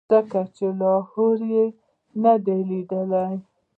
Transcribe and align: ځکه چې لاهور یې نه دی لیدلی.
ځکه 0.09 0.39
چې 0.55 0.65
لاهور 0.81 1.37
یې 1.53 1.65
نه 2.23 2.33
دی 2.45 2.59
لیدلی. 2.69 3.33